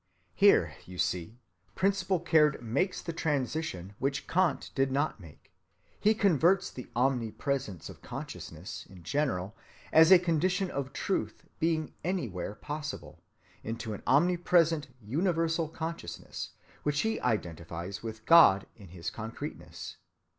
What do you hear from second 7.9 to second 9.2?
consciousness in